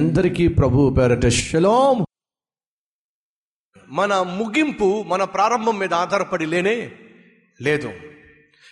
[0.00, 2.04] అందరికీ ప్రభు పేరట శలోం.
[3.88, 6.92] మన ముగింపు మన ప్రారంభం మీద ఆధారపడి లేనే
[7.60, 7.92] లేదు.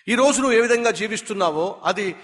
[0.08, 2.14] ఈ నువ్వు ఏ విధంగా జీవిస్తున్నావో అది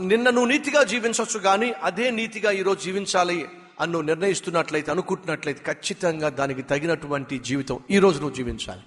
[0.00, 3.46] నిన్న నువ్వు నీతిగా జీవించవచ్చు కానీ అదే నీతిగా ఈరోజు జీవించాలి
[3.80, 8.82] అని నువ్వు నిర్ణయిస్తున్నట్లయితే అనుకుంటున్నట్లయితే ఖచ్చితంగా దానికి తగినటువంటి జీవితం ఈ నువ్వు జీవించాలి.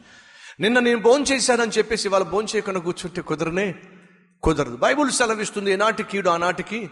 [0.59, 3.75] నిన్న నేను భోజనం చేశానని చెప్పేసి వాళ్ళు భోజనం చేయకుండా కూర్చుంటే కుదరనే
[4.43, 4.75] కుదరదు.
[4.75, 6.89] బైబుల్ సెలవిస్తుంది ఏనాటి కీడు ఆనాటికి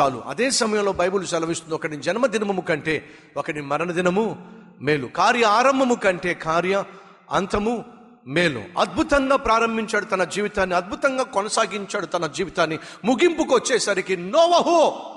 [0.00, 0.22] చాలు.
[0.26, 3.04] అదే సమయంలో బైబుల్ సెలవిస్తుంది ఒకటి జన్మదినము కంటే
[3.36, 4.46] ఒకటి మరణ దినము
[4.80, 5.06] మేలు.
[5.06, 6.84] కార్య ఆరంభము కంటే కార్య
[7.30, 7.84] అంతము
[8.26, 8.62] మేలు.
[8.78, 12.78] అద్భుతంగా ప్రారంభించాడు తన జీవితాన్ని అద్భుతంగా కొనసాగించాడు తన జీవితాన్ని.
[13.04, 15.10] ముగింపుకు వచ్చేసరికి నోవహో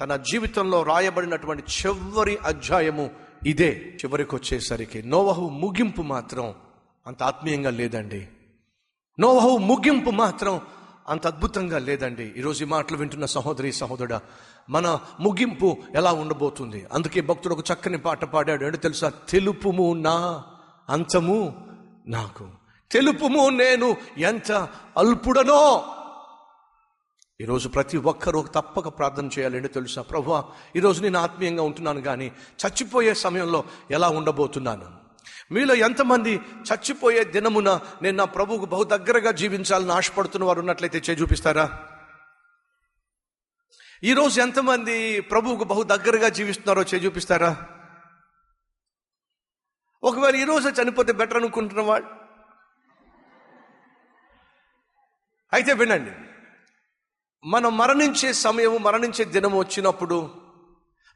[0.00, 3.10] తన జీవితంలో రాయబడినటువంటి చివరి అధ్యాయము
[3.46, 3.92] ఇదే.
[4.04, 6.54] చివరికి వచ్చేసరికి నోవహు ముగింపు మాత్రం
[7.06, 8.28] అంత ఆత్మీయంగా లేదండి.
[9.20, 10.60] నోవహు ముగింపు మాత్రం
[11.08, 12.32] అంత అద్భుతంగా లేదండి.
[12.36, 14.20] ఈరోజు ఈ మాటలు వింటున్న సహోదరి సహోదరుడా
[14.70, 16.86] మన ముగింపు ఎలా ఉండబోతుంది?
[16.92, 18.64] అందుకే భక్తుడు ఒక చక్కని పాట పాడాడు.
[18.64, 19.12] అంటే తెలుసా?
[19.28, 20.44] తెలుపుము నా
[20.90, 21.66] అంతము
[22.06, 22.48] నాకు.
[22.90, 24.52] తెలుపుము నేను ఎంత
[24.98, 25.84] అల్పుడనో.
[27.40, 30.02] ఈరోజు ప్రతి ఒక్కరూ తప్పక ప్రార్థన చేయాలండి తెలుసా?
[30.02, 30.42] ప్రభు
[30.76, 32.32] ఈరోజు నేను ఆత్మీయంగా ఉంటున్నాను కానీ
[32.66, 35.03] చచ్చిపోయే సమయంలో ఎలా ఉండబోతున్నాను?
[35.54, 41.88] మీలో ఎంతమంది చచ్చిపోయే దినమున నేను నా ప్రభువుకు బహు దగ్గరగా జీవించాలని ఆశపడుతున్న వారు ఉన్నట్లయితే చేయి చూపిస్తారా?
[44.04, 47.56] ఈరోజు ఎంతమంది ప్రభువుకు బహు దగ్గరగా జీవిస్తున్నారో చేయి చూపిస్తారా?
[50.02, 52.08] ఒకవేళ ఈరోజు చనిపోతే బెటర్ అనుకుంటున్న వాళ్ళు
[55.52, 56.10] అయితే వినండి.
[57.44, 60.34] మనం మరణించే సమయము మరణించే దినం వచ్చినప్పుడు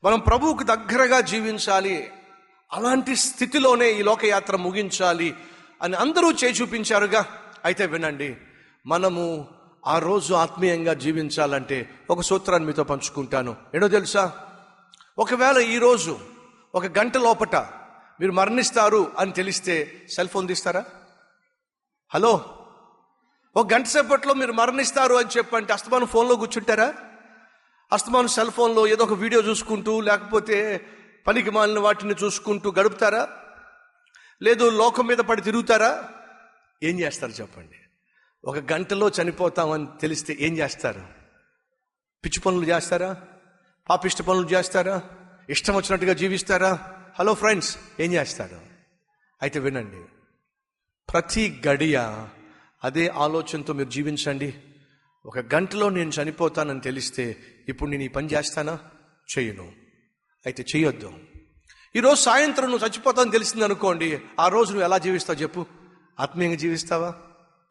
[0.05, 2.12] మనం ప్రభువుకు దగ్గరగా జీవించాలి
[2.72, 5.34] అలాంటి స్థితిలోనే ఈ లోకయాత్ర ముగించాలి
[5.83, 7.27] అని అందరూ చేయి చూపించారుగా.
[7.64, 8.36] అయితే వినండి
[8.86, 9.48] మనము
[9.86, 13.56] ఆ రోజు ఆత్మీయంగా జీవించాలంటే ఒక సూత్రాన్ని మీతో పంచుకుంటాను.
[13.75, 14.32] ఏంటో తెలుసా?
[15.19, 16.19] ఒకవేళ ఈరోజు
[16.75, 17.56] ఒక గంట లోపట
[18.20, 20.84] మీరు మరణిస్తారు అని తెలిస్తే సెల్ ఫోన్ తీస్తారా?
[22.15, 22.44] హలో?
[23.56, 26.94] ఒక గంట సేపట్లో మీరు మరణిస్తారు అని చెప్పంటే అస్తమాను ఫోన్లో కూర్చుంటారా?
[27.92, 30.87] అస్తమాను సెల్ ఫోన్లో ఏదో ఒక వీడియో చూసుకుంటూ లేకపోతే
[31.26, 33.28] పనికి మాలిన వాటిని చూసుకుంటూ గడుపుతారా?
[34.42, 36.08] లేదు లోకం మీద పడి తిరుగుతారా?
[36.82, 37.74] ఏం చేస్తారు చెప్పండి.
[38.44, 41.00] ఒక గంటలో చనిపోతామని తెలిస్తే ఏం చేస్తారు?
[42.24, 43.22] పిచ్చి పనులు చేస్తారా?
[43.88, 45.02] పాపిష్ట పనులు చేస్తారా?
[45.50, 46.94] ఇష్టం వచ్చినట్టుగా జీవిస్తారా?
[47.18, 48.60] హలో ఫ్రెండ్స్ ఏం చేస్తారు?
[49.42, 50.04] అయితే వినండి.
[51.12, 52.26] ప్రతి గడియ
[52.84, 54.54] అదే ఆలోచనతో మీరు జీవించండి.
[55.26, 57.36] ఒక గంటలో నేను చనిపోతానని తెలిస్తే
[57.68, 58.78] ఇప్పుడు నేను ఈ పని చేస్తానా?
[59.38, 59.88] చేయను.
[60.47, 61.12] అయితే చేయొద్దు
[61.97, 65.66] ఈరోజు సాయంత్రం నువ్వు చచ్చిపోతానని తెలిసింది అనుకోండి ఆ రోజు నువ్వు ఎలా జీవిస్తావు చెప్పు?
[66.21, 67.15] ఆత్మీయంగా జీవిస్తావా?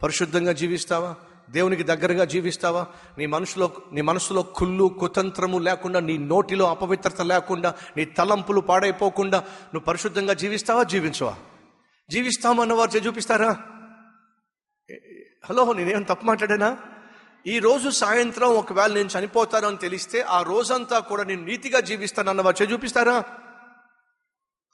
[0.04, 1.16] పరిశుద్ధంగా జీవిస్తావా?
[1.50, 2.88] దేవునికి దగ్గరగా జీవిస్తావా?
[3.18, 9.80] నీ మనసులో నీ మనసులో కుళ్ళు కుతంత్రము లేకుండా నీ నోటిలో అపవిత్రత లేకుండా నీ తలంపులు పాడైపోకుండా నువ్వు
[9.80, 11.36] పరిశుద్ధంగా జీవిస్తావా జీవించవా?
[12.12, 13.58] జీవిస్తామన్నవారు చే- చూపిస్తారా?
[15.46, 16.78] హలో నేనేం తప్పు మాట్లాడానా?
[17.48, 22.64] ఈ రోజు సాయంత్రం ఒకవేళ నేను చనిపోతాను అని తెలిస్తే ఆ రోజంతా కూడా నేను నీతిగా జీవిస్తానన్న అన్నవారు
[22.64, 23.24] చే చూపిస్తారా?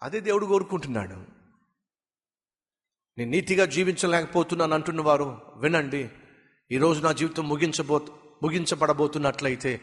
[0.03, 1.13] అదే దేవుడు కోరుకుంటున్నాడు.
[3.17, 6.09] నేను నీతిగా జీవించలేకపోతున్నాను అంటున్న వారు వినండి
[6.72, 8.01] ఈరోజు నా జీవితం ముగించబో
[8.44, 9.81] ముగించబడబోతున్నట్లయితే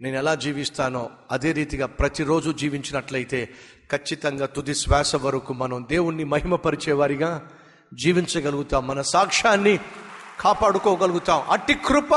[0.00, 3.54] నేను ఎలా జీవిస్తానో అదే రీతిగా ప్రతిరోజు జీవించినట్లయితే
[3.92, 7.50] ఖచ్చితంగా తుది శ్వాస వరకు మనం దేవుణ్ణి మహిమపరిచేవారిగా
[7.94, 8.86] జీవించగలుగుతాం.
[8.86, 9.78] మన సాక్ష్యాన్ని
[10.40, 11.42] కాపాడుకోగలుగుతాం.
[11.50, 12.14] అట్టి కృప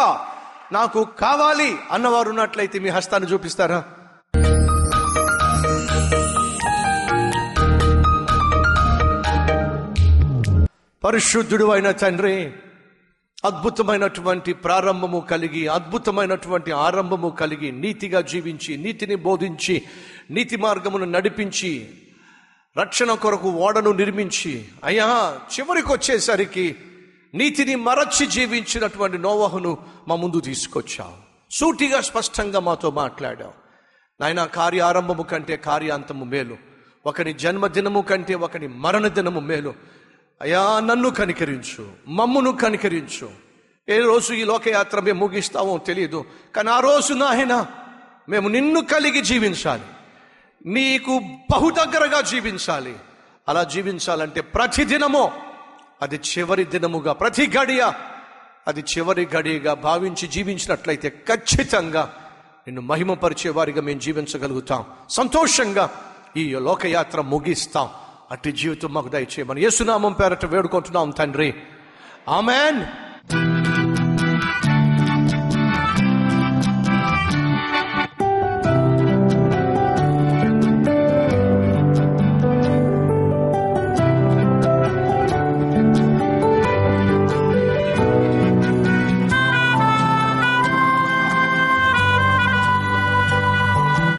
[0.71, 3.83] నాకు కావాలి అన్నవారు ఉన్నట్లయితే మీ హస్తాన్ని చూపిస్తారా?
[11.03, 12.53] పరిశుద్ధుడు అయిన తండ్రి
[13.45, 19.81] అద్భుతమైనటువంటి ప్రారంభము కలిగి అద్భుతమైనటువంటి ఆరంభము కలిగి నీతిగా జీవించి నీతిని బోధించి
[20.31, 21.89] నీతి మార్గమును నడిపించి
[22.77, 26.75] రక్షణ కొరకు ఓడను నిర్మించి అయ్యా చివరికి వచ్చేసరికి
[27.35, 29.77] నీతిని మరచి జీవించినటువంటి నోవహును
[30.07, 31.25] మా ముందు తీసుకొచ్చావు.
[31.51, 33.53] సూటిగా స్పష్టంగా మాతో మాట్లాడావు.
[34.21, 36.57] నాయన కార్యారంభము కంటే కార్యాంతము మేలు.
[37.05, 39.73] ఒకని జన్మదినము కంటే ఒకని మరణ దినము మేలు.
[40.41, 43.29] అయా నన్ను కనికరించు మమ్మును కనికరించు.
[43.89, 47.65] ఏ రోజు ఈ లోకయాత్ర మేము ముగిస్తామో తెలియదు కానీ ఆ రోజు నాయన
[48.29, 49.83] మేము నిన్ను కలిగి జీవించాలి.
[50.65, 51.19] నీకు
[51.51, 52.95] బహు దగ్గరగా జీవించాలి.
[53.47, 55.31] అలా జీవించాలంటే ప్రతిదినమో
[56.01, 57.91] అది చివరి దినముగా ప్రతి గడియ
[58.67, 62.13] అది చివరి గడియగా భావించి జీవించినట్లయితే ఖచ్చితంగా
[62.67, 64.85] నిన్ను మహిమపరిచే వారిగా మేము జీవించగలుగుతాం.
[65.09, 65.89] సంతోషంగా
[66.37, 67.89] ఈ లోకయాత్ర ముగిస్తాం.
[68.31, 71.53] అట్టి జీవితం మాకు దయచేయమని యేసునామం పేరట వేడుకుంటున్నాం తండ్రి.
[72.29, 73.04] ఆమెన్.